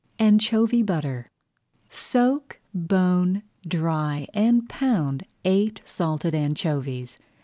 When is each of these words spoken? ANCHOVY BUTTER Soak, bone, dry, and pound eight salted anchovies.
ANCHOVY 0.17 0.81
BUTTER 0.81 1.29
Soak, 1.87 2.59
bone, 2.73 3.43
dry, 3.67 4.25
and 4.33 4.67
pound 4.67 5.27
eight 5.45 5.79
salted 5.85 6.33
anchovies. 6.33 7.19